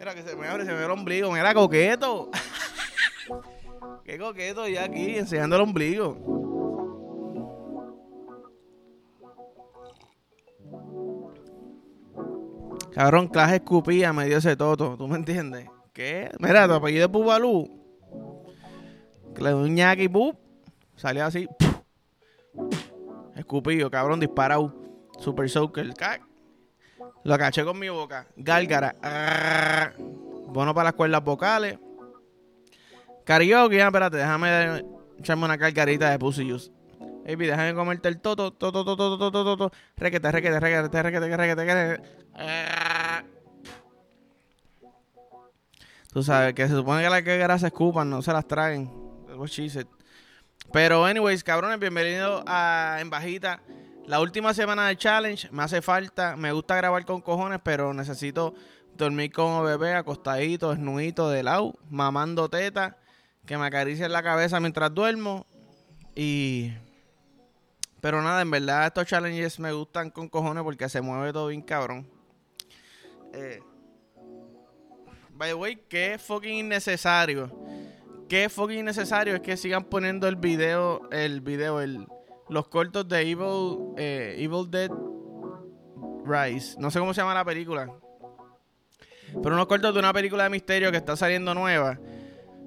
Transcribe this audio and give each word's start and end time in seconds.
Mira 0.00 0.14
que 0.14 0.22
se 0.22 0.34
me 0.34 0.48
abre, 0.48 0.64
se 0.64 0.72
me 0.72 0.78
ve 0.78 0.84
el 0.86 0.90
ombligo. 0.92 1.30
Mira, 1.30 1.52
coqueto. 1.52 2.30
Qué 4.02 4.18
coqueto 4.18 4.66
ya 4.66 4.84
aquí, 4.84 5.18
enseñando 5.18 5.56
el 5.56 5.62
ombligo. 5.62 6.16
Cabrón, 12.94 13.28
clase 13.28 13.56
escupía, 13.56 14.14
me 14.14 14.24
dio 14.24 14.38
ese 14.38 14.56
toto. 14.56 14.96
¿Tú 14.96 15.06
me 15.06 15.16
entiendes? 15.16 15.68
¿Qué? 15.92 16.30
Mira, 16.38 16.66
tu 16.66 16.72
apellido 16.72 17.04
es 17.04 17.12
Pubalú. 17.12 17.68
Que 19.34 19.42
le 19.42 19.50
doy 19.50 19.68
un 19.68 19.74
ñaki, 19.74 20.08
pup. 20.08 20.34
Salió 20.96 21.26
así. 21.26 21.46
Escupido, 23.36 23.90
cabrón, 23.90 24.18
disparado. 24.18 24.74
Super 25.18 25.50
Soaker. 25.50 25.92
cac. 25.92 26.29
Lo 27.24 27.38
caché 27.38 27.64
con 27.64 27.78
mi 27.78 27.88
boca. 27.88 28.26
Gálgara. 28.36 28.94
Arr. 29.02 29.94
Bueno 29.98 30.74
para 30.74 30.84
las 30.84 30.94
cuerdas 30.94 31.22
vocales. 31.22 31.78
Karaoke, 33.24 33.82
ah, 33.82 33.86
espérate, 33.86 34.16
déjame 34.16 34.84
echarme 35.18 35.44
una 35.44 35.56
cargarita 35.56 36.10
de 36.10 36.18
Pussy 36.18 36.48
Juice. 36.48 36.72
Baby, 37.24 37.46
déjame 37.46 37.74
comerte 37.74 38.08
el 38.08 38.20
toto, 38.20 38.52
toto, 38.52 38.84
toto, 38.84 39.08
toto, 39.08 39.30
toto, 39.30 39.56
toto. 39.56 39.76
Requete, 39.96 40.32
requete, 40.32 40.58
requete, 40.58 41.02
requete, 41.02 41.36
requete, 41.36 41.64
requete. 41.64 42.02
Tú 46.12 46.24
sabes 46.24 46.54
que 46.54 46.66
se 46.66 46.74
supone 46.74 47.04
que 47.04 47.10
las 47.10 47.22
cargaras 47.22 47.60
se 47.60 47.68
escupan, 47.68 48.10
no 48.10 48.20
se 48.20 48.32
las 48.32 48.48
traen. 48.48 48.90
Pero, 50.72 51.04
anyways, 51.04 51.44
cabrones, 51.44 51.78
bienvenidos 51.78 52.42
a 52.46 52.96
En 53.00 53.10
Bajita. 53.10 53.60
La 54.10 54.18
última 54.18 54.52
semana 54.52 54.88
del 54.88 54.96
challenge 54.96 55.48
me 55.52 55.62
hace 55.62 55.80
falta. 55.80 56.34
Me 56.34 56.50
gusta 56.50 56.74
grabar 56.74 57.04
con 57.04 57.20
cojones, 57.20 57.60
pero 57.62 57.94
necesito 57.94 58.54
dormir 58.96 59.30
como 59.30 59.62
bebé, 59.62 59.94
acostadito, 59.94 60.70
desnudito, 60.70 61.30
de 61.30 61.44
lado, 61.44 61.78
mamando 61.88 62.48
teta, 62.48 62.98
que 63.46 63.56
me 63.56 63.66
acaricien 63.66 64.10
la 64.10 64.20
cabeza 64.20 64.58
mientras 64.58 64.92
duermo. 64.92 65.46
Y. 66.16 66.72
Pero 68.00 68.20
nada, 68.20 68.42
en 68.42 68.50
verdad, 68.50 68.88
estos 68.88 69.06
challenges 69.06 69.60
me 69.60 69.70
gustan 69.70 70.10
con 70.10 70.28
cojones 70.28 70.64
porque 70.64 70.88
se 70.88 71.00
mueve 71.00 71.32
todo 71.32 71.46
bien 71.46 71.62
cabrón. 71.62 72.10
Eh, 73.32 73.60
by 75.34 75.50
the 75.50 75.54
way, 75.54 75.76
qué 75.88 76.18
fucking 76.18 76.54
innecesario. 76.54 77.48
Qué 78.28 78.48
fucking 78.48 78.80
innecesario 78.80 79.36
es 79.36 79.40
que 79.40 79.56
sigan 79.56 79.84
poniendo 79.84 80.26
el 80.26 80.34
video, 80.34 81.08
el 81.12 81.40
video, 81.40 81.80
el, 81.80 82.08
los 82.50 82.68
cortos 82.68 83.08
de 83.08 83.20
Evil, 83.22 83.94
eh, 83.96 84.34
Evil 84.38 84.70
Dead 84.70 84.90
Rise. 86.24 86.76
No 86.78 86.90
sé 86.90 86.98
cómo 86.98 87.14
se 87.14 87.20
llama 87.20 87.34
la 87.34 87.44
película. 87.44 87.90
Pero 89.42 89.54
unos 89.54 89.66
cortos 89.66 89.94
de 89.94 90.00
una 90.00 90.12
película 90.12 90.44
de 90.44 90.50
misterio 90.50 90.90
que 90.90 90.96
está 90.96 91.16
saliendo 91.16 91.54
nueva. 91.54 91.98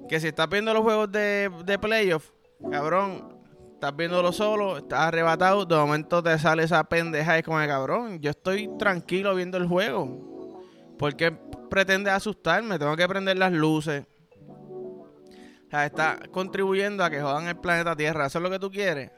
Que 0.08 0.18
si 0.18 0.28
estás 0.28 0.48
viendo 0.48 0.72
los 0.72 0.82
juegos 0.82 1.12
de, 1.12 1.50
de 1.64 1.78
playoff, 1.78 2.30
cabrón, 2.70 3.38
estás 3.74 3.94
viéndolo 3.94 4.32
solo, 4.32 4.78
estás 4.78 5.00
arrebatado, 5.00 5.66
de 5.66 5.76
momento 5.76 6.22
te 6.22 6.38
sale 6.38 6.62
esa 6.62 6.84
pendeja 6.84 7.36
y 7.36 7.40
es 7.40 7.44
como 7.44 7.58
de 7.58 7.66
cabrón, 7.66 8.20
yo 8.20 8.30
estoy 8.30 8.70
tranquilo 8.78 9.34
viendo 9.34 9.58
el 9.58 9.66
juego. 9.66 10.62
¿Por 10.98 11.16
qué 11.16 11.32
pretende 11.68 12.10
asustarme? 12.10 12.78
Tengo 12.78 12.96
que 12.96 13.06
prender 13.06 13.36
las 13.36 13.52
luces. 13.52 14.06
O 14.48 15.70
sea, 15.70 15.86
está 15.86 16.18
contribuyendo 16.30 17.04
a 17.04 17.10
que 17.10 17.20
jodan 17.20 17.48
el 17.48 17.56
planeta 17.56 17.96
Tierra. 17.96 18.26
¿Eso 18.26 18.38
es 18.38 18.42
lo 18.42 18.50
que 18.50 18.58
tú 18.58 18.70
quieres? 18.70 19.10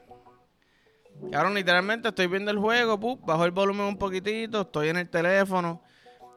Cabrón, 1.31 1.55
literalmente 1.55 2.09
estoy 2.09 2.27
viendo 2.27 2.51
el 2.51 2.57
juego, 2.57 2.99
pup, 2.99 3.25
bajo 3.25 3.43
el 3.45 3.51
volumen 3.51 3.85
un 3.85 3.97
poquitito, 3.97 4.61
estoy 4.61 4.89
en 4.89 4.97
el 4.97 5.09
teléfono. 5.09 5.81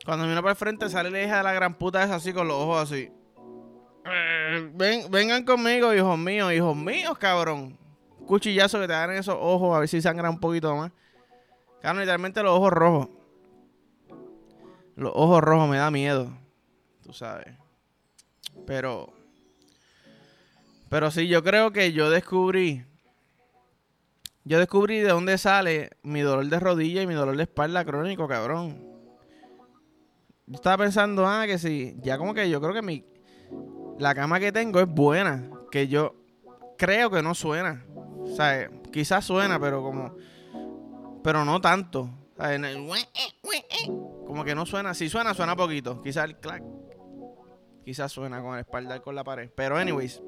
Cuando 0.04 0.26
miro 0.26 0.40
para 0.40 0.52
el 0.52 0.56
frente 0.56 0.88
sale 0.88 1.10
la 1.10 1.22
hija 1.22 1.36
de 1.38 1.42
la 1.42 1.52
gran 1.52 1.74
puta 1.74 2.02
esa 2.02 2.16
así 2.16 2.32
con 2.32 2.48
los 2.48 2.56
ojos 2.56 2.82
así. 2.82 3.10
Eh, 4.06 4.70
Ven, 4.74 5.10
vengan 5.10 5.44
conmigo, 5.44 5.94
hijos 5.94 6.18
míos, 6.18 6.52
hijos 6.52 6.76
míos, 6.76 7.18
cabrón. 7.18 7.78
Cuchillazo 8.26 8.80
que 8.80 8.86
te 8.86 8.92
dan 8.92 9.12
esos 9.12 9.36
ojos, 9.38 9.76
a 9.76 9.80
ver 9.80 9.88
si 9.88 10.00
sangra 10.00 10.30
un 10.30 10.40
poquito 10.40 10.74
más. 10.74 10.90
Cabrón, 11.80 12.00
literalmente 12.00 12.42
los 12.42 12.52
ojos 12.52 12.72
rojos. 12.72 13.08
Los 14.96 15.12
ojos 15.14 15.40
rojos 15.40 15.68
me 15.68 15.76
da 15.76 15.90
miedo. 15.90 16.32
Tú 17.02 17.12
sabes. 17.12 17.48
Pero. 18.66 19.12
Pero 20.88 21.10
sí, 21.10 21.28
yo 21.28 21.42
creo 21.42 21.72
que 21.72 21.92
yo 21.92 22.10
descubrí. 22.10 22.84
Yo 24.44 24.58
descubrí 24.58 25.00
de 25.00 25.10
dónde 25.10 25.36
sale 25.38 25.90
mi 26.02 26.20
dolor 26.20 26.46
de 26.46 26.58
rodilla 26.60 27.02
y 27.02 27.06
mi 27.06 27.14
dolor 27.14 27.36
de 27.36 27.42
espalda 27.42 27.84
crónico, 27.84 28.26
cabrón. 28.26 28.82
Yo 30.46 30.54
estaba 30.54 30.78
pensando, 30.78 31.26
ah, 31.26 31.44
que 31.46 31.58
sí. 31.58 31.96
Ya 32.02 32.18
como 32.18 32.34
que 32.34 32.48
yo 32.50 32.60
creo 32.60 32.72
que 32.74 32.82
mi. 32.82 33.04
La 33.98 34.14
cama 34.14 34.40
que 34.40 34.50
tengo 34.50 34.80
es 34.80 34.88
buena. 34.88 35.50
Que 35.70 35.88
yo 35.88 36.14
creo 36.78 37.10
que 37.10 37.22
no 37.22 37.34
suena. 37.34 37.84
O 37.94 38.26
sea, 38.34 38.70
quizás 38.92 39.24
suena, 39.24 39.60
pero 39.60 39.82
como. 39.82 40.16
Pero 41.22 41.44
no 41.44 41.60
tanto. 41.60 42.10
O 42.36 42.42
sea, 42.42 42.54
el- 42.54 42.88
Como 44.26 44.42
que 44.44 44.54
no 44.54 44.64
suena. 44.64 44.94
Si 44.94 45.08
suena, 45.08 45.34
suena 45.34 45.54
poquito. 45.54 46.02
Quizás 46.02 46.24
el 46.24 46.38
clac. 46.38 46.62
Quizás 47.84 48.10
suena 48.10 48.40
con 48.42 48.54
el 48.54 48.60
espalda 48.60 49.00
con 49.00 49.14
la 49.14 49.22
pared. 49.22 49.50
Pero, 49.54 49.76
anyways. 49.76 50.22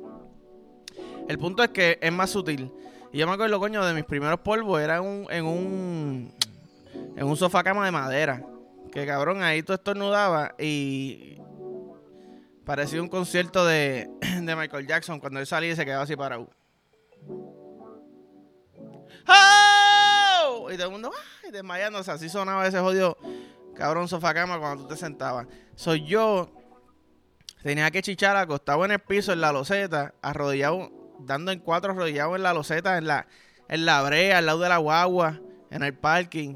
El 1.28 1.38
punto 1.38 1.62
es 1.62 1.70
que 1.70 1.98
es 2.00 2.12
más 2.12 2.30
sutil. 2.30 2.70
Y 3.12 3.18
yo 3.18 3.26
me 3.26 3.34
acuerdo, 3.34 3.60
coño, 3.60 3.84
de 3.84 3.92
mis 3.92 4.04
primeros 4.04 4.40
polvos. 4.40 4.80
Era 4.80 4.96
en 4.96 5.02
un. 5.04 5.26
En 5.30 5.44
un, 5.44 6.34
en 7.14 7.26
un 7.26 7.36
sofá 7.36 7.62
cama 7.62 7.84
de 7.84 7.92
madera. 7.92 8.42
Que 8.90 9.06
cabrón, 9.06 9.42
ahí 9.42 9.62
tú 9.62 9.74
estornudabas 9.74 10.52
y. 10.58 11.38
Parecía 12.64 13.02
un 13.02 13.08
concierto 13.08 13.66
de, 13.66 14.08
de 14.40 14.56
Michael 14.56 14.86
Jackson 14.86 15.20
cuando 15.20 15.40
él 15.40 15.46
salía 15.46 15.72
y 15.72 15.76
se 15.76 15.84
quedaba 15.84 16.04
así 16.04 16.16
parado. 16.16 16.48
¡Oh! 19.26 20.70
Y 20.70 20.76
todo 20.76 20.86
el 20.86 20.92
mundo 20.92 21.10
¡ay! 21.44 21.50
desmayándose. 21.50 22.10
Así 22.10 22.28
sonaba 22.28 22.66
ese 22.66 22.78
jodido 22.78 23.18
cabrón 23.74 24.08
sofá 24.08 24.32
cama 24.32 24.58
cuando 24.58 24.84
tú 24.84 24.88
te 24.88 24.96
sentabas. 24.96 25.46
Soy 25.74 26.06
yo. 26.06 26.50
Tenía 27.62 27.90
que 27.90 28.02
chichar 28.02 28.36
acostado 28.36 28.84
en 28.84 28.92
el 28.92 28.98
piso 28.98 29.32
en 29.32 29.40
la 29.40 29.52
loseta, 29.52 30.14
arrodillado, 30.20 30.90
dando 31.24 31.52
en 31.52 31.60
cuatro 31.60 31.92
arrodillado 31.92 32.36
en 32.36 32.42
la 32.42 32.54
loseta, 32.54 32.98
en 32.98 33.06
la, 33.06 33.26
en 33.68 33.84
la 33.86 34.02
brea, 34.02 34.38
al 34.38 34.46
lado 34.46 34.60
de 34.60 34.68
la 34.68 34.78
guagua, 34.78 35.40
en 35.70 35.82
el 35.82 35.94
parking. 35.94 36.54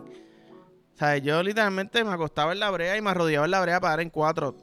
O 1.00 1.15
yo 1.16 1.43
literalmente 1.43 2.03
me 2.04 2.12
acostaba 2.12 2.53
en 2.53 2.60
la 2.60 2.71
brea 2.71 2.97
y 2.97 3.03
me 3.03 3.10
arrodillaba 3.10 3.44
en 3.44 3.50
la 3.50 3.60
brea 3.60 3.81
para 3.81 3.91
dar 3.93 4.00
en 4.00 4.10
cuatro. 4.10 4.56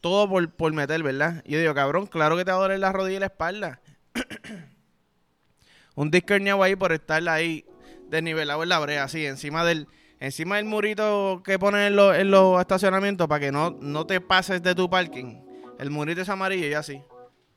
Todo 0.00 0.28
por, 0.28 0.50
por 0.54 0.72
meter, 0.72 1.02
¿verdad? 1.02 1.42
Y 1.44 1.52
yo 1.52 1.60
digo, 1.60 1.74
cabrón, 1.74 2.06
claro 2.06 2.36
que 2.36 2.44
te 2.44 2.50
va 2.50 2.56
a 2.58 2.60
doler 2.62 2.80
la 2.80 2.92
rodilla 2.92 3.16
y 3.18 3.20
la 3.20 3.26
espalda. 3.26 3.80
Un 5.94 6.10
disco 6.10 6.34
herniado 6.34 6.62
ahí 6.62 6.74
por 6.74 6.92
estar 6.92 7.26
ahí 7.28 7.64
desnivelado 8.08 8.62
en 8.62 8.68
la 8.68 8.78
brea, 8.78 9.04
así, 9.04 9.24
encima 9.26 9.64
del, 9.64 9.86
encima 10.20 10.56
del 10.56 10.64
murito 10.64 11.42
que 11.44 11.58
ponen 11.58 11.82
en, 11.82 11.96
los- 11.96 12.16
en 12.16 12.30
los 12.30 12.60
estacionamientos 12.60 13.28
para 13.28 13.40
que 13.40 13.52
no, 13.52 13.70
no 13.80 14.06
te 14.06 14.20
pases 14.20 14.62
de 14.62 14.74
tu 14.74 14.88
parking. 14.90 15.42
El 15.78 15.90
murito 15.90 16.20
es 16.22 16.28
amarillo 16.28 16.66
y 16.66 16.74
así. 16.74 17.02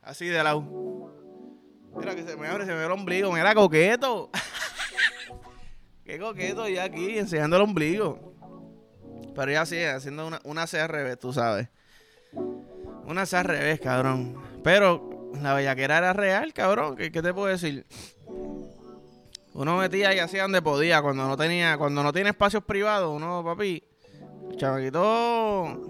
Así 0.02 0.28
de 0.28 0.44
lado. 0.44 0.64
Mira 1.98 2.16
que 2.16 2.24
se 2.24 2.36
me 2.36 2.48
abre, 2.48 2.66
se 2.66 2.72
me 2.72 2.78
ve 2.78 2.86
el 2.86 2.92
ombligo. 2.92 3.32
Mira, 3.32 3.56
coqueto. 3.56 4.30
Qué 6.06 6.20
coqueto 6.20 6.68
ya 6.68 6.84
aquí, 6.84 7.18
enseñando 7.18 7.56
el 7.56 7.64
ombligo. 7.64 8.34
Pero 9.36 9.52
ya 9.52 9.66
sí, 9.66 9.82
haciendo 9.84 10.28
una, 10.28 10.40
una 10.44 10.68
C 10.68 10.80
al 10.80 10.90
revés, 10.90 11.20
tú 11.20 11.34
sabes. 11.34 11.68
Una 13.06 13.26
C 13.26 13.38
al 13.38 13.46
revés, 13.46 13.80
cabrón. 13.80 14.42
Pero 14.64 15.32
la 15.42 15.54
bellaquera 15.54 15.98
era 15.98 16.14
real, 16.14 16.54
cabrón. 16.54 16.96
¿Qué, 16.96 17.12
qué 17.12 17.22
te 17.22 17.34
puedo 17.34 17.48
decir? 17.48 17.86
Uno 19.54 19.78
metía 19.78 20.14
y 20.14 20.20
hacía 20.20 20.44
donde 20.44 20.62
podía. 20.62 21.02
Cuando 21.02 21.28
no 21.28 21.38
tenía, 21.38 21.78
cuando 21.78 22.04
no 22.04 22.14
tiene 22.14 22.30
espacios 22.30 22.64
privados, 22.64 23.16
uno, 23.16 23.44
papi, 23.44 23.84
chamaquito, 24.58 25.82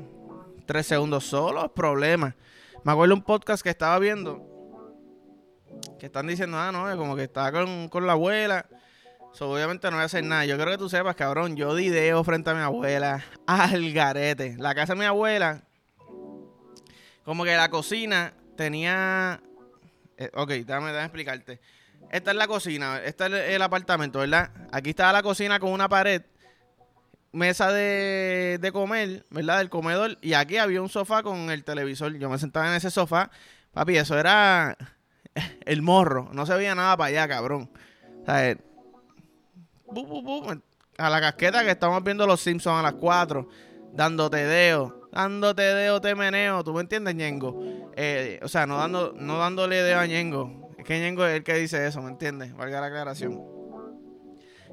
tres 0.66 0.88
segundos 0.88 1.26
solo, 1.26 1.74
problema. 1.74 2.36
Me 2.84 2.92
acuerdo 2.92 3.16
un 3.16 3.24
podcast 3.24 3.64
que 3.64 3.70
estaba 3.70 3.98
viendo 4.00 4.55
que 6.00 6.08
están 6.08 6.28
diciendo, 6.28 6.58
ah, 6.58 6.72
no, 6.72 6.98
como 6.98 7.16
que 7.16 7.24
estaba 7.24 7.52
con, 7.52 7.90
con 7.90 8.06
la 8.06 8.14
abuela. 8.14 8.66
So, 9.34 9.52
obviamente 9.52 9.88
no 9.90 9.98
voy 9.98 10.04
a 10.04 10.06
hacer 10.06 10.24
nada. 10.24 10.46
Yo 10.46 10.58
creo 10.58 10.72
que 10.72 10.78
tú 10.78 10.88
sepas, 10.90 11.16
cabrón, 11.16 11.58
yo 11.58 11.76
dideo 11.76 12.24
frente 12.24 12.50
a 12.50 12.54
mi 12.54 12.62
abuela 12.62 13.24
al 13.48 13.92
garete. 13.92 14.56
La 14.58 14.74
casa 14.74 14.94
de 14.94 15.00
mi 15.00 15.06
abuela, 15.06 15.64
como 17.24 17.44
que 17.44 17.56
la 17.56 17.70
cocina 17.70 18.34
tenía... 18.56 19.42
eh, 20.18 20.32
ok, 20.34 20.50
déjame, 20.50 20.88
déjame 20.88 21.06
explicarte. 21.06 21.60
Esta 22.12 22.32
es 22.32 22.38
la 22.38 22.48
cocina, 22.48 23.02
este 23.04 23.26
es 23.26 23.32
el, 23.32 23.36
el 23.36 23.62
apartamento, 23.62 24.20
¿verdad? 24.20 24.52
Aquí 24.72 24.92
estaba 24.92 25.12
la 25.12 25.24
cocina 25.24 25.60
con 25.60 25.72
una 25.72 25.90
pared, 25.90 26.22
mesa 27.34 27.72
de, 27.74 28.58
de 28.62 28.72
comer, 28.72 29.26
¿verdad? 29.32 29.58
Del 29.58 29.70
comedor. 29.70 30.18
Y 30.22 30.34
aquí 30.34 30.56
había 30.58 30.82
un 30.82 30.88
sofá 30.88 31.24
con 31.24 31.50
el 31.50 31.66
televisor. 31.66 32.14
Yo 32.14 32.30
me 32.30 32.38
sentaba 32.38 32.70
en 32.70 32.76
ese 32.76 32.90
sofá. 32.90 33.32
Papi, 33.74 33.98
eso 33.98 34.18
era 34.18 34.78
el 35.66 35.82
morro. 35.82 36.30
No 36.34 36.46
se 36.46 36.56
veía 36.56 36.76
nada 36.76 36.98
para 36.98 37.10
allá, 37.10 37.28
cabrón. 37.28 37.70
O 38.22 38.26
sea, 38.26 38.50
eh, 38.50 38.58
bu, 39.86 40.62
a 40.98 41.10
la 41.10 41.22
casqueta 41.22 41.64
que 41.64 41.72
estamos 41.72 42.04
viendo 42.04 42.26
los 42.26 42.42
Simpsons 42.42 42.80
a 42.80 42.82
las 42.82 42.94
4. 42.94 43.48
dándote 43.94 44.46
deo, 44.46 45.10
dándote 45.12 45.62
deo, 45.62 46.02
te 46.02 46.16
meneo, 46.16 46.64
¿tú 46.64 46.74
me 46.74 46.82
entiendes, 46.82 47.16
Ñengo? 47.16 47.92
Eh, 47.96 48.40
o 48.44 48.48
sea, 48.48 48.66
no, 48.66 48.78
dando, 48.78 49.14
no 49.16 49.38
dándole 49.38 49.84
deo 49.84 50.00
a 50.00 50.06
Ñengo. 50.06 50.72
Es 50.78 50.86
que 50.86 51.00
Ñengo 51.00 51.26
es 51.26 51.38
el 51.38 51.44
que 51.44 51.56
dice 51.56 51.86
eso, 51.86 52.02
¿me 52.02 52.10
entiendes? 52.10 52.56
Valga 52.56 52.82
la 52.82 52.88
aclaración. 52.88 53.42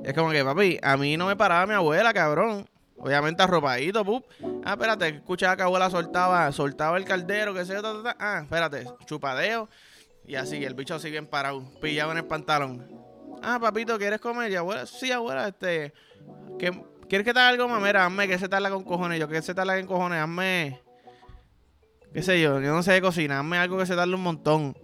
es 0.05 0.15
como 0.15 0.31
que, 0.31 0.45
papi, 0.45 0.79
a 0.83 0.97
mí 0.97 1.17
no 1.17 1.27
me 1.27 1.37
paraba 1.37 1.67
mi 1.67 1.75
abuela, 1.75 2.13
cabrón. 2.13 2.67
Obviamente 2.99 3.43
arropadito, 3.43 4.05
pup. 4.05 4.25
Ah, 4.65 4.73
espérate, 4.75 5.09
escuchaba 5.09 5.57
que 5.57 5.63
abuela 5.63 5.91
soltaba, 5.91 6.53
soltaba 6.53 6.97
el 6.99 7.05
caldero, 7.05 7.53
que 7.53 7.65
se 7.65 7.75
yo, 7.75 8.03
Ah, 8.19 8.41
espérate, 8.45 8.87
chupadeo. 9.07 9.69
Y 10.27 10.37
así, 10.37 10.65
el 10.65 10.75
bicho 10.75 10.99
sigue 10.99 11.23
parado, 11.23 11.63
pillado 11.81 12.13
en 12.13 12.19
el 12.19 12.25
pantalón. 12.25 12.89
Ah, 13.43 13.59
papito, 13.61 13.99
¿quieres 13.99 14.21
comer? 14.21 14.53
Y 14.53 14.57
abuela, 14.57 14.87
sí, 14.87 15.11
abuela, 15.11 15.49
este. 15.49 15.93
¿Quieres 16.59 17.25
que 17.25 17.35
te 17.35 17.41
haga 17.41 17.49
algo 17.49 17.69
más? 17.69 17.83
Mira, 17.83 18.07
hazme 18.07 18.29
que 18.29 18.39
se 18.39 18.49
tarda 18.49 18.71
con 18.71 18.85
cojones. 18.85 19.19
Yo, 19.19 19.29
que 19.29 19.43
se 19.43 19.53
tarda 19.53 19.77
con 19.79 19.87
cojones, 19.87 20.21
hazme. 20.21 20.81
¿Qué 22.13 22.23
sé 22.23 22.41
yo? 22.41 22.61
Yo 22.61 22.73
no 22.73 22.83
sé 22.83 22.93
de 22.93 23.01
cocina, 23.01 23.41
hazme 23.41 23.59
algo 23.59 23.79
que 23.79 23.87
se 23.87 23.97
tarde 23.97 24.15
un 24.15 24.23
montón. 24.23 24.77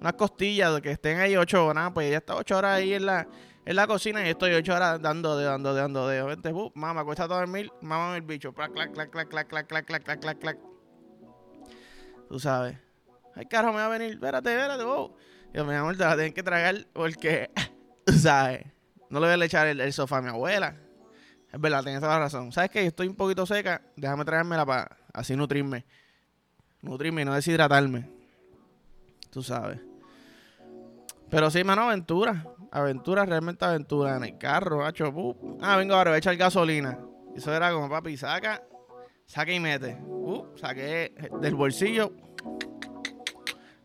Unas 0.00 0.14
costillas 0.14 0.80
que 0.80 0.90
estén 0.90 1.20
ahí 1.20 1.36
ocho 1.36 1.64
horas. 1.64 1.92
Pues 1.94 2.10
ya 2.10 2.18
está 2.18 2.34
ocho 2.34 2.58
horas 2.58 2.78
ahí 2.78 2.94
en 2.94 3.06
la, 3.06 3.28
en 3.64 3.76
la 3.76 3.86
cocina 3.86 4.26
y 4.26 4.30
estoy 4.30 4.52
ocho 4.52 4.74
horas 4.74 5.00
dando 5.00 5.36
de, 5.36 5.44
dando 5.44 5.72
de, 5.74 5.80
dando 5.80 6.08
de. 6.08 6.22
Vente, 6.22 6.52
uh, 6.52 6.72
mamá, 6.74 7.04
cuesta 7.04 7.28
dormir, 7.28 7.70
mamá 7.82 8.16
el 8.16 8.22
bicho. 8.22 8.52
Clac, 8.52 8.72
clac, 8.72 8.92
clac, 8.92 9.10
clac, 9.10 9.28
clac, 9.28 9.48
clac, 9.48 9.66
clac, 9.66 9.86
clac, 9.86 10.20
clac, 10.20 10.38
clac, 10.40 10.58
Tú 12.28 12.40
sabes. 12.40 12.76
Ay, 13.34 13.46
carajo, 13.46 13.72
me 13.72 13.80
va 13.80 13.86
a 13.86 13.98
venir. 13.98 14.12
Espérate, 14.12 14.50
espérate, 14.50 14.84
wow. 14.84 15.14
Yo, 15.52 15.64
mi 15.64 15.74
amor, 15.74 15.96
te 15.96 16.04
la 16.04 16.14
tienen 16.14 16.32
que 16.32 16.42
tragar 16.42 16.86
porque, 16.92 17.50
sabes, 18.18 18.64
no 19.10 19.20
le 19.20 19.30
voy 19.30 19.42
a 19.42 19.44
echar 19.44 19.66
el, 19.66 19.92
sofá 19.92 20.18
a 20.18 20.22
mi 20.22 20.28
abuela. 20.28 20.76
Es 21.52 21.60
verdad, 21.60 21.82
tienes 21.82 22.00
toda 22.00 22.14
la 22.14 22.20
razón. 22.20 22.50
¿Sabes 22.50 22.70
qué? 22.70 22.86
Estoy 22.86 23.08
un 23.08 23.14
poquito 23.14 23.44
seca. 23.44 23.82
Déjame 23.94 24.24
traérmela 24.24 24.64
para 24.64 24.96
así 25.12 25.36
nutrirme. 25.36 25.84
Nutrirme 26.80 27.22
y 27.22 27.24
no 27.26 27.34
deshidratarme. 27.34 28.08
Tú 29.30 29.42
sabes. 29.42 29.78
Pero 31.28 31.50
sí, 31.50 31.62
mano, 31.62 31.82
aventura. 31.82 32.46
Aventura, 32.70 33.26
realmente 33.26 33.64
aventura. 33.66 34.16
En 34.16 34.24
el 34.24 34.38
carro, 34.38 34.78
macho. 34.78 35.12
Ah, 35.60 35.76
vengo 35.76 35.94
ahora, 35.94 36.10
voy 36.10 36.16
a 36.16 36.18
echar 36.18 36.36
gasolina. 36.36 36.98
Eso 37.36 37.54
era 37.54 37.70
como, 37.70 37.88
papi, 37.88 38.16
saca, 38.16 38.62
saca 39.26 39.52
y 39.52 39.60
mete. 39.60 39.98
Uh, 40.02 40.46
saqué 40.56 41.14
del 41.40 41.54
bolsillo. 41.54 42.12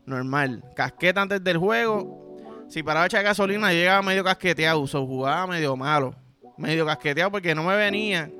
Normal. 0.08 0.64
Casqueta 0.74 1.22
antes 1.22 1.42
del 1.42 1.58
juego. 1.58 2.66
Si 2.68 2.82
paraba 2.82 3.04
a 3.04 3.06
echar 3.06 3.22
gasolina, 3.22 3.72
llegaba 3.72 4.02
medio 4.02 4.24
casqueteado. 4.24 4.82
O 4.82 4.86
jugaba 4.86 5.46
medio 5.46 5.76
malo. 5.76 6.14
Medio 6.56 6.84
casqueteado 6.86 7.30
porque 7.30 7.54
no 7.54 7.62
me 7.62 7.76
venía. 7.76 8.30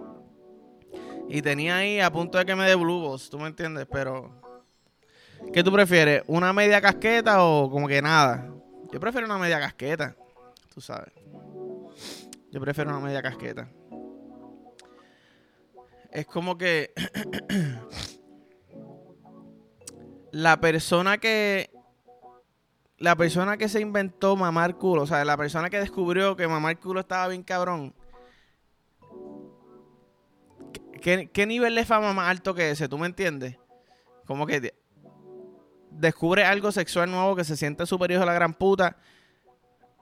Y 1.28 1.42
tenía 1.42 1.76
ahí 1.76 2.00
a 2.00 2.10
punto 2.10 2.38
de 2.38 2.46
que 2.46 2.56
me 2.56 2.66
dé 2.66 2.74
blue 2.74 3.16
¿Tú 3.30 3.38
me 3.38 3.46
entiendes? 3.46 3.86
Pero. 3.90 4.32
¿Qué 5.52 5.62
tú 5.62 5.70
prefieres? 5.72 6.22
¿Una 6.26 6.52
media 6.52 6.80
casqueta 6.80 7.44
o 7.44 7.70
como 7.70 7.86
que 7.86 8.02
nada? 8.02 8.50
Yo 8.92 8.98
prefiero 8.98 9.26
una 9.26 9.38
media 9.38 9.60
casqueta 9.60 10.16
tú 10.78 10.82
sabes. 10.82 11.12
Yo 12.52 12.60
prefiero 12.60 12.90
una 12.90 13.00
media 13.00 13.20
casqueta. 13.20 13.68
Es 16.12 16.24
como 16.26 16.56
que 16.56 16.92
la 20.32 20.60
persona 20.60 21.18
que 21.18 21.70
la 22.98 23.14
persona 23.14 23.56
que 23.56 23.68
se 23.68 23.80
inventó 23.80 24.34
mamar 24.34 24.76
culo, 24.76 25.02
o 25.02 25.06
sea, 25.06 25.24
la 25.24 25.36
persona 25.36 25.70
que 25.70 25.78
descubrió 25.78 26.36
que 26.36 26.48
mamar 26.48 26.78
culo 26.80 27.00
estaba 27.00 27.28
bien 27.28 27.44
cabrón. 27.44 27.94
¿Qué, 31.00 31.30
qué 31.32 31.46
nivel 31.46 31.76
de 31.76 31.84
fama 31.84 32.12
más 32.12 32.28
alto 32.28 32.54
que 32.54 32.72
ese? 32.72 32.88
¿Tú 32.88 32.98
me 32.98 33.06
entiendes? 33.06 33.56
Como 34.26 34.46
que 34.46 34.74
descubre 35.90 36.44
algo 36.44 36.72
sexual 36.72 37.10
nuevo 37.10 37.36
que 37.36 37.44
se 37.44 37.56
siente 37.56 37.86
superior 37.86 38.22
a 38.22 38.26
la 38.26 38.32
gran 38.32 38.52
puta 38.52 38.96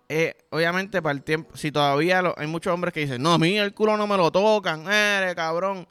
eh, 0.08 0.34
obviamente 0.50 1.02
para 1.02 1.12
el 1.12 1.23
tiempo, 1.23 1.56
si 1.56 1.73
todavía 1.73 2.23
hay 2.37 2.46
muchos 2.46 2.73
hombres 2.73 2.94
que 2.94 3.00
dicen, 3.00 3.20
no, 3.20 3.32
a 3.32 3.38
mí 3.38 3.58
el 3.58 3.75
culo 3.75 3.96
no 3.96 4.06
me 4.06 4.17
lo 4.17 4.31
tocan, 4.31 4.87
eres 4.90 5.34
cabrón. 5.34 5.88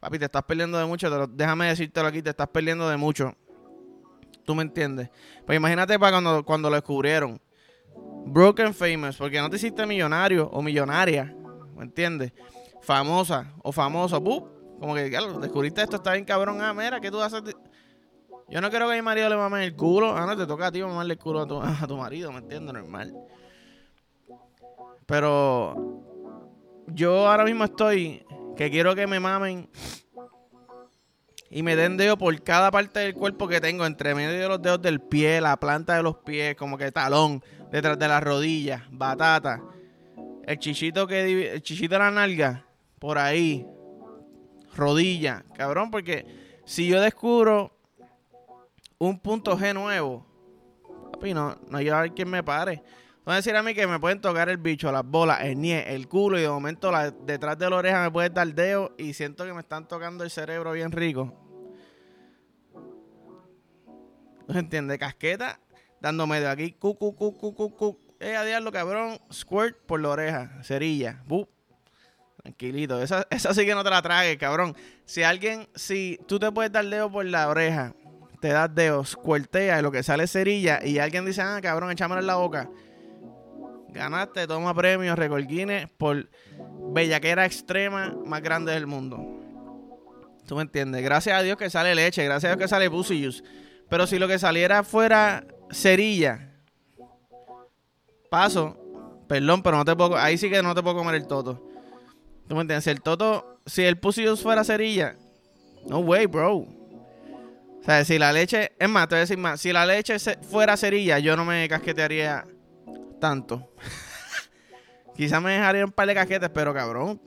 Papi, 0.00 0.18
te 0.18 0.26
estás 0.26 0.42
perdiendo 0.42 0.78
de 0.78 0.84
mucho, 0.84 1.28
déjame 1.28 1.68
decírtelo 1.68 2.08
aquí, 2.08 2.20
te 2.20 2.30
estás 2.30 2.48
perdiendo 2.48 2.88
de 2.90 2.98
mucho. 2.98 3.34
¿Tú 4.44 4.54
me 4.54 4.62
entiendes? 4.62 5.10
Pues 5.46 5.56
imagínate 5.56 5.98
para 5.98 6.12
cuando, 6.12 6.44
cuando 6.44 6.70
lo 6.70 6.76
descubrieron. 6.76 7.40
Broken 8.26 8.74
famous, 8.74 9.16
porque 9.16 9.40
no 9.40 9.50
te 9.50 9.56
hiciste 9.56 9.86
millonario 9.86 10.48
o 10.50 10.62
millonaria, 10.62 11.34
¿me 11.76 11.84
entiendes? 11.84 12.32
Famosa 12.80 13.52
o 13.62 13.70
famoso, 13.70 14.22
como 14.22 14.94
que 14.94 15.08
claro, 15.08 15.38
descubriste 15.38 15.82
esto, 15.82 15.96
está 15.96 16.12
bien 16.12 16.24
cabrón. 16.24 16.60
Ah, 16.60 16.74
mira, 16.74 17.00
¿qué 17.00 17.10
tú 17.10 17.20
haces? 17.20 17.42
Yo 18.48 18.60
no 18.60 18.70
quiero 18.70 18.88
que 18.88 18.96
mi 18.96 19.02
marido 19.02 19.28
le 19.28 19.36
mame 19.36 19.64
el 19.64 19.74
culo. 19.74 20.16
Ah, 20.16 20.26
no, 20.26 20.36
te 20.36 20.46
toca 20.46 20.66
a 20.66 20.72
ti 20.72 20.82
mamarle 20.82 21.14
el 21.14 21.18
culo 21.18 21.40
a 21.40 21.46
tu, 21.46 21.60
a 21.62 21.86
tu 21.86 21.96
marido, 21.96 22.32
¿me 22.32 22.38
entiendes? 22.38 22.74
Normal. 22.74 23.14
Pero 25.06 26.02
yo 26.88 27.28
ahora 27.28 27.44
mismo 27.44 27.64
estoy 27.64 28.26
que 28.56 28.70
quiero 28.70 28.94
que 28.94 29.06
me 29.06 29.20
mamen 29.20 29.68
y 31.54 31.62
me 31.62 31.76
den 31.76 31.96
dedo 31.96 32.18
por 32.18 32.42
cada 32.42 32.72
parte 32.72 32.98
del 32.98 33.14
cuerpo 33.14 33.46
que 33.46 33.60
tengo, 33.60 33.86
entre 33.86 34.12
medio 34.12 34.32
de 34.32 34.48
los 34.48 34.60
dedos 34.60 34.82
del 34.82 35.00
pie, 35.00 35.40
la 35.40 35.56
planta 35.56 35.94
de 35.94 36.02
los 36.02 36.16
pies, 36.16 36.56
como 36.56 36.76
que 36.76 36.90
talón, 36.90 37.44
detrás 37.70 37.96
de 37.96 38.08
las 38.08 38.24
rodillas, 38.24 38.82
batata, 38.90 39.62
el 40.44 40.58
chichito 40.58 41.06
que 41.06 41.52
el 41.52 41.62
chichito 41.62 41.94
de 41.94 42.00
la 42.00 42.10
nalga, 42.10 42.66
por 42.98 43.18
ahí, 43.18 43.64
rodilla, 44.74 45.44
cabrón, 45.54 45.92
porque 45.92 46.26
si 46.64 46.88
yo 46.88 47.00
descubro 47.00 47.70
un 48.98 49.20
punto 49.20 49.56
G 49.56 49.72
nuevo, 49.74 50.26
papi, 51.12 51.34
no, 51.34 51.56
no 51.68 51.78
hay 51.78 51.88
a 51.88 52.00
ver 52.00 52.14
quién 52.14 52.30
me 52.30 52.42
pare. 52.42 52.82
A 53.26 53.36
decir 53.36 53.54
a 53.54 53.62
mí 53.62 53.74
que 53.74 53.86
me 53.86 54.00
pueden 54.00 54.20
tocar 54.20 54.48
el 54.48 54.58
bicho, 54.58 54.90
las 54.90 55.06
bolas, 55.06 55.40
el 55.42 55.60
nie, 55.60 55.94
el 55.94 56.08
culo 56.08 56.36
y 56.36 56.42
de 56.42 56.48
momento 56.48 56.90
detrás 57.24 57.56
de 57.56 57.70
la 57.70 57.76
oreja 57.76 58.02
me 58.02 58.10
puede 58.10 58.28
dar 58.28 58.52
dedo 58.52 58.92
y 58.98 59.14
siento 59.14 59.46
que 59.46 59.54
me 59.54 59.60
están 59.60 59.86
tocando 59.86 60.24
el 60.24 60.30
cerebro 60.30 60.72
bien 60.72 60.90
rico. 60.90 61.43
¿No 64.48 64.58
entiende? 64.58 64.98
Casqueta 64.98 65.60
dándome 66.04 66.38
de 66.38 66.48
aquí, 66.48 66.72
cu, 66.72 66.94
cu, 66.98 67.16
cu, 67.16 67.34
cu, 67.34 67.54
cu, 67.54 67.74
cu. 67.74 67.98
Eh, 68.20 68.36
a 68.36 68.44
diablo, 68.44 68.70
cabrón, 68.70 69.18
squirt 69.32 69.74
por 69.86 70.00
la 70.00 70.10
oreja, 70.10 70.62
cerilla, 70.62 71.22
bu. 71.26 71.48
Tranquilito, 72.42 73.00
esa, 73.00 73.26
esa 73.30 73.54
sí 73.54 73.64
que 73.64 73.74
no 73.74 73.82
te 73.82 73.88
la 73.88 74.02
tragues, 74.02 74.36
cabrón. 74.36 74.76
Si 75.06 75.22
alguien, 75.22 75.66
si 75.74 76.18
tú 76.28 76.38
te 76.38 76.52
puedes 76.52 76.70
dar 76.70 76.84
dedo 76.84 77.10
por 77.10 77.24
la 77.24 77.48
oreja, 77.48 77.94
te 78.42 78.48
das 78.48 78.74
dedo, 78.74 79.02
squirtea 79.02 79.78
y 79.78 79.82
lo 79.82 79.90
que 79.90 80.02
sale 80.02 80.24
es 80.24 80.32
cerilla 80.32 80.84
y 80.84 80.98
alguien 80.98 81.24
dice, 81.24 81.40
ah, 81.40 81.58
cabrón, 81.62 81.90
échamelo 81.90 82.20
en 82.20 82.26
la 82.26 82.36
boca 82.36 82.68
Ganaste, 83.88 84.46
toma 84.46 84.74
premios, 84.74 85.18
Record 85.18 85.46
Guinness 85.46 85.88
por 85.96 86.28
bellaquera 86.92 87.46
extrema 87.46 88.14
más 88.26 88.42
grande 88.42 88.72
del 88.72 88.86
mundo. 88.86 89.40
¿Tú 90.46 90.56
me 90.56 90.62
entiendes? 90.62 91.02
Gracias 91.02 91.38
a 91.38 91.42
Dios 91.42 91.56
que 91.56 91.70
sale 91.70 91.94
leche, 91.94 92.24
gracias 92.24 92.52
a 92.52 92.56
Dios 92.56 92.62
que 92.62 92.68
sale 92.68 92.90
pussy 92.90 93.22
juice. 93.22 93.42
Pero 93.88 94.06
si 94.06 94.18
lo 94.18 94.28
que 94.28 94.38
saliera 94.38 94.82
fuera 94.82 95.44
cerilla, 95.70 96.52
paso, 98.30 98.76
perdón, 99.28 99.62
pero 99.62 99.76
no 99.76 99.84
te 99.84 99.94
puedo, 99.94 100.16
ahí 100.16 100.38
sí 100.38 100.50
que 100.50 100.62
no 100.62 100.74
te 100.74 100.82
puedo 100.82 100.96
comer 100.96 101.14
el 101.16 101.26
toto. 101.26 101.62
¿Tú 102.48 102.54
me 102.54 102.62
entiendes? 102.62 102.84
Si 102.84 102.90
el 102.90 103.00
toto, 103.00 103.60
si 103.66 103.84
el 103.84 103.98
pussy 103.98 104.26
juice 104.26 104.42
fuera 104.42 104.64
cerilla, 104.64 105.16
no 105.86 105.98
way, 106.00 106.26
bro. 106.26 106.56
O 106.56 107.82
sea, 107.84 108.04
si 108.04 108.18
la 108.18 108.32
leche, 108.32 108.72
es 108.78 108.88
más, 108.88 109.08
te 109.08 109.14
voy 109.14 109.18
a 109.18 109.20
decir 109.20 109.38
más, 109.38 109.60
si 109.60 109.72
la 109.72 109.84
leche 109.84 110.18
fuera 110.42 110.76
cerilla, 110.76 111.18
yo 111.18 111.36
no 111.36 111.44
me 111.44 111.68
casquetearía 111.68 112.46
tanto. 113.20 113.70
Quizás 115.16 115.40
me 115.42 115.52
dejaría 115.52 115.84
un 115.84 115.92
par 115.92 116.08
de 116.08 116.14
casquetes, 116.14 116.50
pero 116.50 116.74
cabrón. 116.74 117.20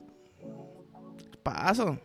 Paso. 1.42 1.98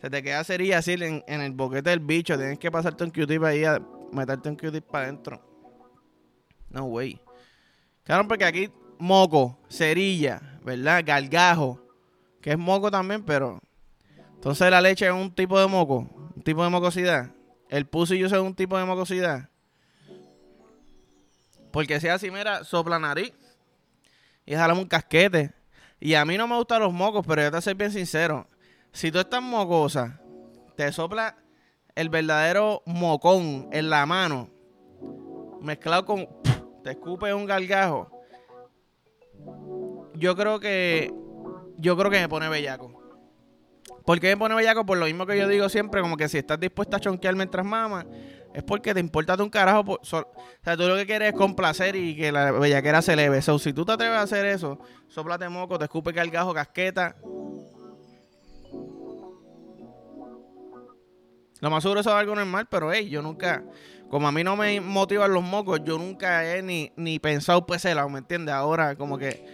Se 0.00 0.10
te 0.10 0.22
queda 0.22 0.42
cerilla 0.42 0.78
así 0.78 0.94
en, 0.94 1.22
el 1.26 1.52
boquete 1.52 1.90
del 1.90 2.00
bicho. 2.00 2.36
Tienes 2.36 2.58
que 2.58 2.70
pasarte 2.70 3.04
un 3.04 3.10
Q-tip 3.10 3.42
ahí 3.44 3.64
a 3.64 3.80
meterte 4.12 4.48
un 4.48 4.56
Q-tip 4.56 4.84
para 4.84 5.04
adentro. 5.04 5.40
No, 6.70 6.84
way. 6.84 7.20
Claro, 8.04 8.26
porque 8.28 8.44
aquí 8.44 8.70
moco, 8.98 9.58
cerilla, 9.68 10.58
¿verdad? 10.64 11.02
Galgajo. 11.04 11.80
Que 12.40 12.52
es 12.52 12.58
moco 12.58 12.90
también, 12.90 13.22
pero. 13.24 13.60
Entonces 14.34 14.70
la 14.70 14.80
leche 14.80 15.06
es 15.06 15.12
un 15.12 15.32
tipo 15.34 15.58
de 15.58 15.66
moco. 15.66 16.08
Un 16.34 16.42
tipo 16.42 16.62
de 16.64 16.70
mocosidad. 16.70 17.30
El 17.68 17.86
pussy 17.86 18.18
yo 18.18 18.28
soy 18.28 18.40
un 18.40 18.54
tipo 18.54 18.76
de 18.76 18.84
mocosidad. 18.84 19.48
Porque 21.70 22.00
sea 22.00 22.14
así, 22.14 22.30
mira, 22.30 22.64
sopla 22.64 22.98
nariz 22.98 23.32
y 24.44 24.52
déjame 24.52 24.74
un 24.74 24.86
casquete. 24.86 25.52
Y 26.00 26.14
a 26.14 26.24
mí 26.24 26.36
no 26.36 26.46
me 26.48 26.56
gustan 26.56 26.82
los 26.82 26.92
mocos, 26.92 27.24
pero 27.26 27.42
yo 27.42 27.50
te 27.50 27.60
soy 27.62 27.74
bien 27.74 27.92
sincero. 27.92 28.46
Si 28.92 29.10
tú 29.10 29.20
estás 29.20 29.42
mocosa, 29.42 30.20
te 30.76 30.90
sopla 30.92 31.36
el 31.94 32.08
verdadero 32.08 32.82
mocón 32.86 33.68
en 33.72 33.90
la 33.90 34.06
mano, 34.06 34.48
mezclado 35.60 36.04
con. 36.04 36.28
te 36.82 36.90
escupe 36.90 37.32
un 37.34 37.46
gargajo. 37.46 38.10
Yo 40.14 40.36
creo 40.36 40.60
que. 40.60 41.12
Yo 41.78 41.96
creo 41.96 42.10
que 42.10 42.20
me 42.20 42.28
pone 42.28 42.48
bellaco. 42.48 43.00
¿Por 44.04 44.20
qué 44.20 44.28
me 44.28 44.36
pone 44.36 44.54
bellaco? 44.54 44.86
Por 44.86 44.98
lo 44.98 45.06
mismo 45.06 45.26
que 45.26 45.38
yo 45.38 45.48
digo 45.48 45.68
siempre, 45.68 46.00
como 46.00 46.16
que 46.16 46.28
si 46.28 46.38
estás 46.38 46.58
dispuesta 46.58 46.96
a 46.96 47.00
chonquear 47.00 47.34
mientras 47.34 47.64
mamas, 47.64 48.06
es 48.54 48.62
porque 48.62 48.94
te 48.94 49.00
importa 49.00 49.40
un 49.42 49.48
carajo. 49.48 49.98
o 50.00 50.04
sea, 50.04 50.76
tú 50.76 50.88
lo 50.88 50.96
que 50.96 51.06
quieres 51.06 51.32
es 51.32 51.34
complacer 51.34 51.96
y 51.96 52.16
que 52.16 52.32
la 52.32 52.52
bellaquera 52.52 53.02
se 53.02 53.14
eleve. 53.14 53.42
So, 53.42 53.58
si 53.58 53.72
tú 53.72 53.84
te 53.84 53.92
atreves 53.92 54.18
a 54.18 54.22
hacer 54.22 54.46
eso, 54.46 54.78
soplate 55.08 55.48
moco, 55.48 55.78
te 55.78 55.84
escupe 55.84 56.12
cargajo, 56.12 56.52
casqueta. 56.54 57.16
Lo 61.62 61.70
más 61.70 61.84
seguro 61.84 62.00
es 62.00 62.06
algo 62.08 62.34
normal, 62.34 62.66
pero 62.68 62.92
hey, 62.92 63.08
yo 63.08 63.22
nunca, 63.22 63.62
como 64.10 64.26
a 64.26 64.32
mí 64.32 64.42
no 64.42 64.56
me 64.56 64.80
motivan 64.80 65.32
los 65.32 65.44
mocos, 65.44 65.80
yo 65.84 65.96
nunca 65.96 66.44
he 66.44 66.60
ni, 66.60 66.90
ni 66.96 67.20
pensado 67.20 67.64
pues 67.64 67.84
¿me 67.84 68.18
entiendes? 68.18 68.52
Ahora 68.52 68.96
como 68.96 69.16
que 69.16 69.46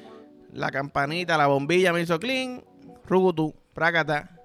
la 0.54 0.70
campanita, 0.70 1.36
la 1.36 1.48
bombilla 1.48 1.92
me 1.92 2.00
hizo 2.00 2.18
clean, 2.18 2.64
rugutu, 3.04 3.54
prácata. 3.74 4.40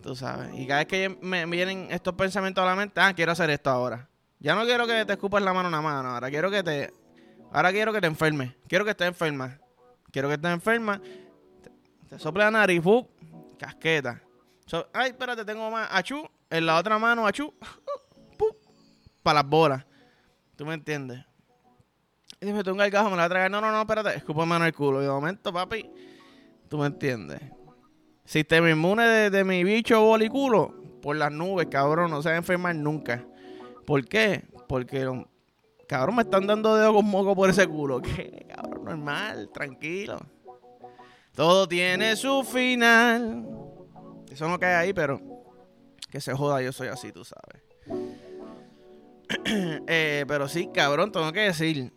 Tú 0.00 0.14
sabes. 0.14 0.54
Y 0.54 0.68
cada 0.68 0.84
vez 0.84 0.86
que 0.86 1.18
me 1.20 1.44
vienen 1.46 1.88
estos 1.90 2.14
pensamientos 2.14 2.62
a 2.62 2.68
la 2.68 2.76
mente, 2.76 3.00
ah, 3.00 3.12
quiero 3.12 3.32
hacer 3.32 3.50
esto 3.50 3.70
ahora. 3.70 4.08
Ya 4.38 4.54
no 4.54 4.64
quiero 4.64 4.86
que 4.86 5.04
te 5.04 5.14
escupas 5.14 5.42
la 5.42 5.52
mano 5.52 5.68
una 5.68 5.82
mano. 5.82 6.10
Ahora 6.10 6.30
quiero 6.30 6.48
que 6.48 6.62
te. 6.62 6.92
Ahora 7.52 7.72
quiero 7.72 7.92
que 7.92 8.00
te 8.00 8.06
enfermes. 8.06 8.52
Quiero 8.68 8.84
que 8.84 8.92
estés 8.92 9.08
enferma. 9.08 9.58
Quiero 10.12 10.28
que 10.28 10.34
estés 10.34 10.52
enferma. 10.52 11.02
Te, 12.08 12.18
sople 12.20 12.44
la 12.44 12.52
nariz, 12.52 12.82
casqueta. 13.58 14.22
Ay, 14.92 15.10
espérate, 15.10 15.44
tengo 15.44 15.70
más. 15.70 15.88
Achú. 15.90 16.28
En 16.48 16.66
la 16.66 16.78
otra 16.78 16.98
mano, 16.98 17.26
achú. 17.26 17.52
Para 19.22 19.42
las 19.42 19.50
bolas. 19.50 19.84
¿Tú 20.56 20.66
me 20.66 20.74
entiendes? 20.74 21.24
Y 22.40 22.52
tú 22.62 22.70
un 22.72 22.78
gargajo, 22.78 23.10
me 23.10 23.16
la 23.16 23.24
a 23.24 23.48
No, 23.48 23.60
no, 23.60 23.70
no, 23.70 23.80
espérate. 23.80 24.16
Escúpame 24.16 24.56
en 24.56 24.62
el 24.62 24.74
culo. 24.74 25.00
Y 25.00 25.04
de 25.04 25.10
momento, 25.10 25.52
papi. 25.52 25.90
¿Tú 26.68 26.78
me 26.78 26.86
entiendes? 26.86 27.40
Sistema 28.24 28.70
inmune 28.70 29.06
de, 29.06 29.30
de 29.30 29.44
mi 29.44 29.64
bicho 29.64 30.00
boliculo 30.02 30.74
por 31.02 31.16
las 31.16 31.32
nubes, 31.32 31.66
cabrón. 31.70 32.10
No 32.10 32.22
se 32.22 32.30
va 32.30 32.36
a 32.36 32.38
enfermar 32.38 32.74
nunca. 32.76 33.24
¿Por 33.86 34.04
qué? 34.06 34.44
Porque, 34.68 35.06
cabrón, 35.88 36.16
me 36.16 36.22
están 36.22 36.46
dando 36.46 36.76
dedos 36.76 36.94
con 36.94 37.06
moco 37.06 37.34
por 37.34 37.50
ese 37.50 37.66
culo. 37.66 38.00
¿Qué? 38.00 38.46
Cabrón, 38.54 38.84
normal, 38.84 39.50
tranquilo. 39.52 40.18
Todo 41.34 41.66
tiene 41.68 42.16
su 42.16 42.42
final. 42.44 43.59
Eso 44.30 44.48
no 44.48 44.58
cae 44.58 44.74
ahí, 44.74 44.92
pero 44.92 45.20
que 46.10 46.20
se 46.20 46.34
joda, 46.34 46.62
yo 46.62 46.72
soy 46.72 46.88
así, 46.88 47.12
tú 47.12 47.24
sabes. 47.24 47.62
Eh, 49.86 50.24
pero 50.26 50.48
sí, 50.48 50.68
cabrón, 50.74 51.12
tengo 51.12 51.32
que 51.32 51.40
decir. 51.40 51.92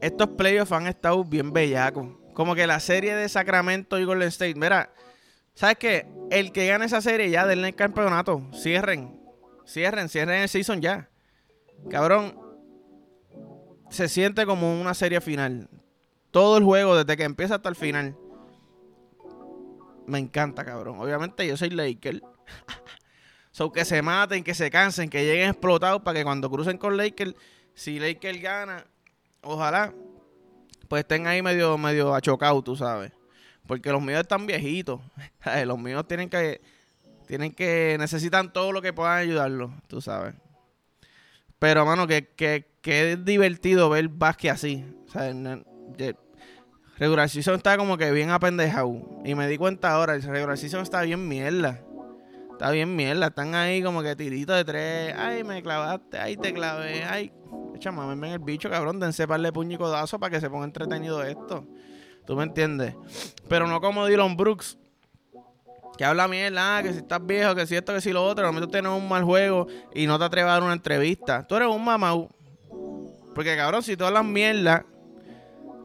Estos 0.00 0.28
playoffs 0.28 0.70
han 0.70 0.86
estado 0.86 1.24
bien 1.24 1.52
bellacos. 1.52 2.06
Como 2.34 2.54
que 2.54 2.68
la 2.68 2.78
serie 2.78 3.16
de 3.16 3.28
Sacramento 3.28 3.98
y 3.98 4.04
Golden 4.04 4.28
State. 4.28 4.54
Mira, 4.54 4.92
¿sabes 5.54 5.76
qué? 5.78 6.06
El 6.30 6.52
que 6.52 6.68
gane 6.68 6.86
esa 6.86 7.00
serie 7.00 7.30
ya, 7.30 7.46
denle 7.46 7.68
el 7.68 7.74
campeonato. 7.74 8.42
Cierren. 8.54 9.20
Cierren, 9.66 10.08
cierren 10.08 10.42
el 10.42 10.48
season 10.48 10.80
ya. 10.80 11.10
Cabrón. 11.90 12.38
Se 13.90 14.08
siente 14.08 14.46
como 14.46 14.80
una 14.80 14.94
serie 14.94 15.20
final. 15.20 15.68
Todo 16.30 16.58
el 16.58 16.64
juego, 16.64 16.96
desde 16.96 17.16
que 17.16 17.24
empieza 17.24 17.56
hasta 17.56 17.68
el 17.68 17.76
final. 17.76 18.16
Me 20.10 20.18
encanta, 20.18 20.64
cabrón. 20.64 20.98
Obviamente 20.98 21.46
yo 21.46 21.56
soy 21.56 21.70
Laker. 21.70 22.20
so 23.52 23.70
que 23.70 23.84
se 23.84 24.02
maten, 24.02 24.42
que 24.42 24.54
se 24.54 24.70
cansen, 24.70 25.08
que 25.08 25.24
lleguen 25.24 25.50
explotados 25.50 26.02
para 26.02 26.18
que 26.18 26.24
cuando 26.24 26.50
crucen 26.50 26.78
con 26.78 26.96
Laker, 26.96 27.36
si 27.74 28.00
Laker 28.00 28.38
gana, 28.40 28.84
ojalá 29.42 29.94
pues 30.88 31.02
estén 31.02 31.28
ahí 31.28 31.40
medio, 31.40 31.78
medio 31.78 32.12
achocados, 32.12 32.64
tú 32.64 32.74
sabes. 32.74 33.12
Porque 33.68 33.92
los 33.92 34.02
míos 34.02 34.22
están 34.22 34.46
viejitos. 34.46 35.00
los 35.64 35.78
míos 35.78 36.04
tienen 36.08 36.28
que, 36.28 36.60
tienen 37.28 37.52
que, 37.52 37.96
necesitan 38.00 38.52
todo 38.52 38.72
lo 38.72 38.82
que 38.82 38.92
puedan 38.92 39.18
ayudarlos, 39.18 39.70
tú 39.86 40.00
sabes. 40.00 40.34
Pero, 41.60 41.86
mano, 41.86 42.08
que, 42.08 42.30
que, 42.30 42.66
que 42.82 43.12
es 43.12 43.24
divertido 43.24 43.88
ver 43.88 44.08
básquet 44.08 44.50
así. 44.50 44.84
O 45.06 45.12
regular 47.00 47.28
season 47.30 47.54
está 47.56 47.78
como 47.78 47.96
que 47.96 48.12
bien 48.12 48.30
apendejado. 48.30 48.94
Y 49.24 49.34
me 49.34 49.48
di 49.48 49.56
cuenta 49.56 49.90
ahora, 49.90 50.14
el 50.14 50.22
regular 50.22 50.56
season 50.58 50.82
está 50.82 51.00
bien 51.00 51.26
mierda. 51.26 51.80
Está 52.52 52.70
bien 52.70 52.94
mierda. 52.94 53.28
Están 53.28 53.54
ahí 53.54 53.82
como 53.82 54.02
que 54.02 54.14
tiritos 54.14 54.54
de 54.54 54.64
tres. 54.64 55.14
Ay, 55.16 55.42
me 55.42 55.62
clavaste. 55.62 56.18
Ay, 56.18 56.36
te 56.36 56.52
clavé. 56.52 57.02
Ay, 57.04 57.32
Echa, 57.74 57.90
ven 57.90 58.24
el 58.24 58.38
bicho, 58.38 58.68
cabrón. 58.68 59.00
Dense 59.00 59.26
parle 59.26 59.50
puño 59.50 59.76
y 59.76 60.18
para 60.18 60.30
que 60.30 60.40
se 60.40 60.50
ponga 60.50 60.66
entretenido 60.66 61.22
esto. 61.24 61.66
¿Tú 62.26 62.36
me 62.36 62.42
entiendes? 62.42 62.94
Pero 63.48 63.66
no 63.66 63.80
como 63.80 64.06
Dylan 64.06 64.36
Brooks. 64.36 64.76
Que 65.96 66.04
habla 66.04 66.28
mierda, 66.28 66.78
ah, 66.78 66.82
que 66.82 66.92
si 66.92 66.98
estás 66.98 67.24
viejo, 67.24 67.54
que 67.54 67.66
si 67.66 67.76
esto, 67.76 67.94
que 67.94 68.02
si 68.02 68.12
lo 68.12 68.24
otro. 68.24 68.42
Realmente 68.42 68.70
tienes 68.70 68.92
un 68.92 69.08
mal 69.08 69.24
juego 69.24 69.66
y 69.94 70.06
no 70.06 70.18
te 70.18 70.24
atreves 70.26 70.50
a 70.50 70.52
dar 70.52 70.62
una 70.62 70.74
entrevista. 70.74 71.46
Tú 71.46 71.56
eres 71.56 71.68
un 71.68 71.82
mamau. 71.82 72.28
Porque, 73.34 73.56
cabrón, 73.56 73.82
si 73.82 73.96
tú 73.96 74.04
hablas 74.04 74.24
mierda 74.24 74.84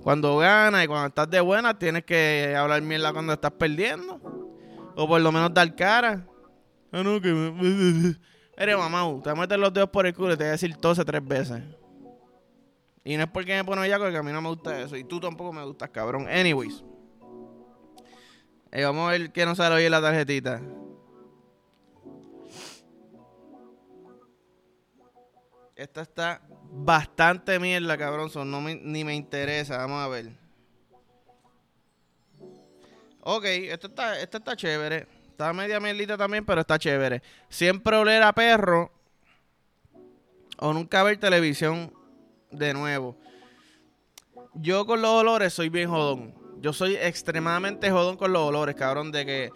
cuando 0.05 0.37
ganas 0.37 0.83
y 0.83 0.87
cuando 0.87 1.07
estás 1.07 1.27
de 1.31 1.41
buena, 1.41 1.79
tienes 1.79 2.05
que 2.05 2.55
hablar 2.55 2.79
mierda 2.83 3.11
cuando 3.11 3.33
estás 3.33 3.49
perdiendo. 3.53 4.21
O 4.95 5.07
por 5.07 5.19
lo 5.19 5.31
menos 5.31 5.51
dar 5.51 5.75
cara. 5.75 6.27
Ah, 6.91 7.01
no, 7.01 7.19
que 7.19 7.33
me... 7.33 8.15
Eres 8.55 8.77
mamau, 8.77 9.19
te 9.23 9.33
metes 9.33 9.57
los 9.57 9.73
dedos 9.73 9.89
por 9.89 10.05
el 10.05 10.13
culo 10.13 10.33
y 10.33 10.37
te 10.37 10.43
voy 10.43 10.49
a 10.49 10.51
decir 10.51 10.77
tose 10.77 11.03
tres 11.03 11.27
veces. 11.27 11.59
Y 13.03 13.17
no 13.17 13.23
es 13.23 13.29
porque 13.31 13.55
me 13.55 13.65
pone 13.65 13.89
ya 13.89 13.97
porque 13.97 14.15
a 14.15 14.21
mí 14.21 14.31
no 14.31 14.43
me 14.43 14.49
gusta 14.49 14.79
eso. 14.79 14.95
Y 14.95 15.05
tú 15.05 15.19
tampoco 15.19 15.51
me 15.51 15.65
gustas, 15.65 15.89
cabrón. 15.89 16.27
Anyways. 16.27 16.83
Eh, 18.71 18.83
vamos 18.83 19.07
a 19.07 19.11
ver 19.13 19.31
qué 19.31 19.43
nos 19.43 19.57
sale 19.57 19.73
hoy 19.73 19.85
en 19.85 19.91
la 19.91 20.01
tarjetita. 20.01 20.61
Esta 25.75 26.01
está 26.03 26.43
bastante 26.75 27.57
mierda, 27.59 27.97
cabrón. 27.97 28.29
no 28.51 28.61
ni 28.61 29.03
me 29.03 29.15
interesa. 29.15 29.77
Vamos 29.77 30.03
a 30.03 30.07
ver. 30.07 30.31
Ok, 33.21 33.45
esta 33.45 33.87
está, 33.87 34.19
esta 34.19 34.37
está 34.37 34.55
chévere. 34.55 35.07
Está 35.29 35.51
media 35.53 35.79
mierdita 35.79 36.17
también, 36.17 36.45
pero 36.45 36.61
está 36.61 36.77
chévere. 36.77 37.21
Siempre 37.49 37.95
oler 37.97 38.21
a 38.23 38.33
perro 38.33 38.91
o 40.57 40.73
nunca 40.73 41.03
ver 41.03 41.17
televisión 41.17 41.93
de 42.51 42.73
nuevo. 42.73 43.17
Yo 44.53 44.85
con 44.85 45.01
los 45.01 45.11
olores 45.11 45.53
soy 45.53 45.69
bien 45.69 45.89
jodón. 45.89 46.35
Yo 46.59 46.71
soy 46.71 46.95
extremadamente 46.95 47.91
jodón 47.91 48.15
con 48.15 48.31
los 48.31 48.41
olores, 48.43 48.75
cabrón, 48.75 49.11
de 49.11 49.25
que 49.25 49.49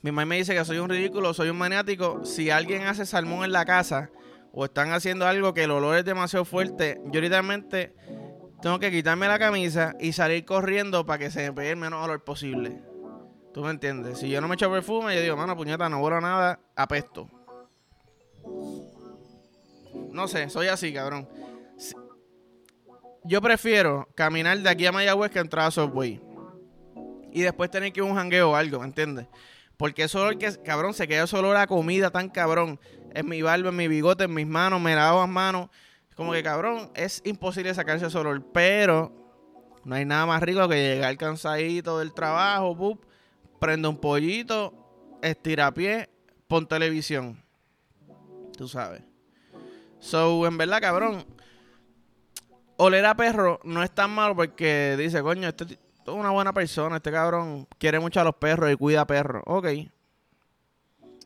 mi 0.00 0.10
mamá 0.10 0.26
me 0.26 0.36
dice 0.36 0.54
que 0.54 0.64
soy 0.64 0.78
un 0.78 0.88
ridículo, 0.88 1.34
soy 1.34 1.48
un 1.48 1.58
maniático. 1.58 2.24
Si 2.24 2.50
alguien 2.50 2.82
hace 2.82 3.06
salmón 3.06 3.44
en 3.44 3.52
la 3.52 3.64
casa 3.64 4.10
o 4.54 4.64
están 4.64 4.92
haciendo 4.92 5.26
algo 5.26 5.52
que 5.52 5.64
el 5.64 5.72
olor 5.72 5.96
es 5.96 6.04
demasiado 6.04 6.44
fuerte, 6.44 7.00
yo 7.06 7.20
literalmente 7.20 7.94
tengo 8.62 8.78
que 8.78 8.90
quitarme 8.90 9.26
la 9.26 9.38
camisa 9.38 9.94
y 9.98 10.12
salir 10.12 10.44
corriendo 10.44 11.04
para 11.04 11.18
que 11.18 11.30
se 11.30 11.42
me 11.42 11.52
pegue 11.52 11.70
el 11.70 11.76
menos 11.76 12.04
olor 12.04 12.22
posible. 12.22 12.80
¿Tú 13.52 13.62
me 13.62 13.70
entiendes? 13.70 14.18
Si 14.18 14.28
yo 14.28 14.40
no 14.40 14.48
me 14.48 14.54
echo 14.54 14.70
perfume, 14.70 15.14
yo 15.14 15.22
digo, 15.22 15.36
mano, 15.36 15.56
puñeta, 15.56 15.88
no 15.88 16.00
huelo 16.00 16.20
nada, 16.20 16.60
apesto. 16.76 17.28
No 20.10 20.28
sé, 20.28 20.48
soy 20.48 20.68
así, 20.68 20.92
cabrón. 20.92 21.28
Yo 23.24 23.40
prefiero 23.40 24.08
caminar 24.14 24.58
de 24.58 24.68
aquí 24.68 24.86
a 24.86 24.92
Mayagüez 24.92 25.30
que 25.30 25.40
entrar 25.40 25.66
a 25.66 25.70
Subway. 25.70 26.20
Y 27.32 27.42
después 27.42 27.70
tener 27.70 27.92
que 27.92 28.00
ir 28.00 28.06
a 28.06 28.10
un 28.10 28.16
jangueo 28.16 28.52
o 28.52 28.54
algo, 28.54 28.78
¿me 28.78 28.86
entiendes? 28.86 29.26
Porque 29.76 30.04
eso 30.04 30.20
olor 30.20 30.38
que, 30.38 30.50
cabrón, 30.62 30.94
se 30.94 31.08
queda 31.08 31.24
ese 31.24 31.36
olor 31.36 31.56
a 31.56 31.66
comida 31.66 32.10
tan 32.10 32.28
cabrón. 32.28 32.78
En 33.12 33.28
mi 33.28 33.42
barba, 33.42 33.68
en 33.68 33.76
mi 33.76 33.88
bigote, 33.88 34.24
en 34.24 34.34
mis 34.34 34.46
manos, 34.46 34.80
me 34.80 34.94
lavo 34.94 35.20
las 35.20 35.28
manos. 35.28 35.68
Como 36.14 36.32
que, 36.32 36.42
cabrón, 36.42 36.90
es 36.94 37.20
imposible 37.24 37.74
sacarse 37.74 38.06
ese 38.06 38.18
olor. 38.18 38.44
Pero 38.52 39.12
no 39.84 39.94
hay 39.94 40.04
nada 40.04 40.26
más 40.26 40.42
rico 40.42 40.68
que 40.68 40.76
llegar 40.76 41.16
cansadito 41.16 41.98
del 41.98 42.14
trabajo, 42.14 42.76
pup, 42.76 43.04
prende 43.58 43.88
un 43.88 43.98
pollito, 43.98 44.72
estira 45.22 45.72
pie, 45.72 46.08
pon 46.46 46.66
televisión. 46.66 47.42
Tú 48.56 48.68
sabes. 48.68 49.02
So, 49.98 50.46
en 50.46 50.56
verdad, 50.56 50.80
cabrón, 50.80 51.26
oler 52.76 53.04
a 53.06 53.16
perro 53.16 53.60
no 53.64 53.82
es 53.82 53.90
tan 53.90 54.10
malo 54.10 54.36
porque 54.36 54.96
dice, 54.98 55.22
coño, 55.22 55.48
este 55.48 55.78
es 56.12 56.18
una 56.18 56.30
buena 56.30 56.52
persona, 56.52 56.96
este 56.96 57.10
cabrón 57.10 57.66
quiere 57.78 57.98
mucho 57.98 58.20
a 58.20 58.24
los 58.24 58.34
perros 58.34 58.70
y 58.72 58.76
cuida 58.76 59.02
a 59.02 59.06
perros. 59.06 59.42
Ok. 59.46 59.68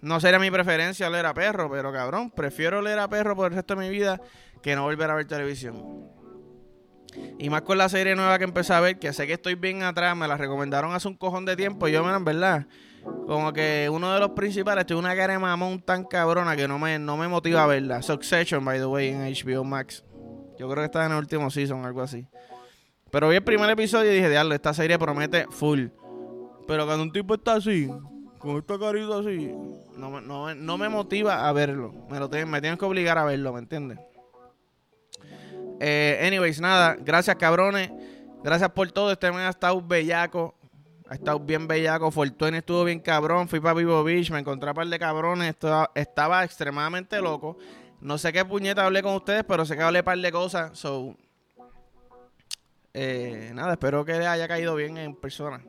No 0.01 0.21
sería 0.21 0.39
mi 0.39 0.51
preferencia 0.51 1.09
oler 1.09 1.27
a 1.27 1.35
perro, 1.35 1.69
pero 1.71 1.93
cabrón, 1.93 2.31
prefiero 2.31 2.79
oler 2.79 2.99
a 2.99 3.09
perro 3.09 3.35
por 3.35 3.51
el 3.51 3.57
resto 3.57 3.75
de 3.75 3.81
mi 3.81 3.91
vida 3.91 4.21
que 4.63 4.77
no 4.77 4.85
volver 4.85 5.11
a 5.11 5.15
ver 5.15 5.27
televisión. 5.27 6.09
Y 7.39 7.51
más 7.51 7.63
con 7.63 7.79
la 7.79 7.89
serie 7.89 8.15
nueva 8.15 8.39
que 8.39 8.45
empecé 8.45 8.73
a 8.75 8.81
ver, 8.81 8.99
que 8.99 9.13
sé 9.13 9.27
que 9.27 9.33
estoy 9.33 9.57
bien 9.57 9.83
atrás, 9.83 10.17
me 10.17 10.29
la 10.29 10.37
recomendaron 10.37 10.93
hace 10.93 11.09
un 11.09 11.17
cojón 11.17 11.45
de 11.45 11.57
tiempo 11.57 11.89
y 11.89 11.93
yo, 11.93 12.09
en 12.15 12.25
verdad, 12.25 12.67
como 13.27 13.53
que 13.53 13.89
uno 13.91 14.13
de 14.13 14.21
los 14.21 14.31
principales 14.31 14.87
tiene 14.87 15.01
una 15.01 15.17
cara 15.17 15.33
de 15.33 15.39
mamón 15.39 15.81
tan 15.83 16.05
cabrona 16.05 16.55
que 16.55 16.69
no 16.69 16.79
me, 16.79 16.99
no 16.99 17.17
me 17.17 17.27
motiva 17.27 17.65
a 17.65 17.67
verla. 17.67 18.03
Succession, 18.03 18.65
by 18.65 18.79
the 18.79 18.87
way, 18.87 19.09
en 19.09 19.23
HBO 19.23 19.65
Max. 19.65 20.05
Yo 20.59 20.69
creo 20.69 20.83
que 20.83 20.87
está 20.87 21.07
en 21.07 21.13
el 21.13 21.19
último 21.19 21.51
season, 21.51 21.85
algo 21.85 22.03
así. 22.03 22.27
Pero 23.11 23.29
vi 23.29 23.37
el 23.37 23.45
primer 23.45 23.71
episodio 23.71 24.11
y 24.13 24.17
dije, 24.17 24.29
diablo, 24.29 24.55
esta 24.55 24.75
serie 24.75 24.99
promete 24.99 25.47
full. 25.51 25.87
Pero 26.67 26.85
cuando 26.87 27.03
un 27.05 27.13
tipo 27.13 27.35
está 27.35 27.55
así, 27.55 27.89
con 28.39 28.57
esta 28.59 28.79
carita 28.79 29.19
así, 29.19 29.51
no, 29.97 30.11
me- 30.11 30.21
no, 30.21 30.55
no 30.55 30.79
me 30.79 30.89
motiva 30.89 31.49
a 31.49 31.53
verlo. 31.53 31.93
Me, 32.11 32.19
lo 32.19 32.29
tienen- 32.29 32.51
me 32.51 32.61
tienes 32.61 32.79
que 32.79 32.85
obligar 32.85 33.17
a 33.19 33.25
verlo, 33.25 33.53
¿me 33.53 33.61
entiendes? 33.61 33.99
Eh, 35.81 36.21
anyways, 36.27 36.61
nada, 36.61 36.97
gracias 37.01 37.37
cabrones. 37.37 37.91
Gracias 38.43 38.71
por 38.71 38.91
todo. 38.93 39.13
Este 39.13 39.31
mes 39.31 39.41
ha 39.43 39.49
estado 39.51 39.81
bellaco. 39.81 40.55
Ha 41.09 41.15
estado 41.15 41.41
bien 41.41 41.67
bellaco. 41.67 42.11
Fortuny 42.11 42.59
estuvo 42.59 42.85
bien 42.85 43.01
cabrón. 43.01 43.49
Fui 43.49 43.61
para 43.61 43.75
Vivo 43.75 44.03
Beach. 44.05 44.31
Me 44.31 44.39
encontré 44.41 44.71
a 44.71 44.75
par 44.75 44.87
de 44.87 44.99
cabrones. 44.99 45.49
Estaba, 45.51 45.91
estaba 45.95 46.45
extremadamente 46.45 47.21
loco. 47.21 47.57
No 48.01 48.19
sé 48.19 48.33
qué 48.33 48.45
puñeta 48.45 48.85
hablé 48.85 49.03
con 49.03 49.15
ustedes, 49.15 49.45
pero 49.45 49.65
sé 49.65 49.77
que 49.77 49.83
hablé 49.83 50.03
par 50.03 50.19
de 50.19 50.31
cosas. 50.33 50.79
So, 50.79 51.17
eh, 53.01 53.53
nada, 53.55 53.75
espero 53.75 54.05
que 54.05 54.13
haya 54.13 54.49
caído 54.49 54.75
bien 54.75 54.97
en 54.99 55.15
persona. 55.15 55.63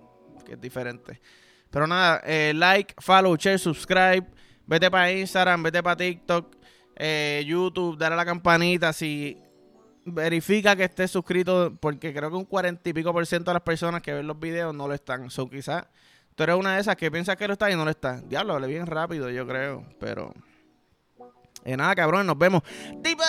Que 0.44 0.54
es 0.54 0.62
diferente. 0.62 1.22
Pero 1.70 1.86
nada, 1.86 2.24
eh, 2.26 2.54
like, 2.56 2.96
follow, 2.98 3.36
share, 3.36 3.60
subscribe. 3.60 4.26
Vete 4.66 4.90
para 4.90 5.12
Instagram, 5.12 5.62
vete 5.62 5.84
para 5.84 5.96
TikTok, 5.96 6.56
eh, 6.96 7.44
YouTube, 7.46 7.98
dale 8.00 8.14
a 8.14 8.18
la 8.18 8.26
campanita. 8.26 8.92
Si 8.94 9.40
verifica 10.06 10.76
que 10.76 10.86
estés 10.86 11.12
suscrito, 11.12 11.78
porque 11.80 12.14
creo 12.14 12.32
que 12.32 12.36
un 12.36 12.46
cuarenta 12.46 12.90
y 12.90 12.94
pico 12.94 13.14
por 13.14 13.26
ciento 13.28 13.52
de 13.52 13.54
las 13.54 13.64
personas 13.64 14.02
que 14.02 14.12
ven 14.12 14.26
los 14.26 14.40
videos 14.40 14.74
no 14.74 14.88
lo 14.88 14.96
están. 14.96 15.30
So, 15.30 15.48
quizás 15.48 15.86
tú 16.34 16.42
eres 16.42 16.56
una 16.56 16.76
de 16.76 16.82
esas 16.82 16.96
que 16.96 17.12
piensas 17.12 17.36
que 17.36 17.48
lo 17.48 17.54
está 17.54 17.70
y 17.70 17.76
no 17.76 17.86
lo 17.86 17.92
está. 17.92 18.22
Diablo, 18.22 18.56
hable 18.56 18.68
bien 18.68 18.88
rápido, 18.88 19.30
yo 19.30 19.46
creo. 19.48 19.86
Pero. 20.00 20.34
Eh, 21.64 21.78
nada, 21.78 21.94
cabrón, 21.94 22.26
nos 22.26 22.38
vemos. 22.40 22.64
¡Tipo! 23.04 23.24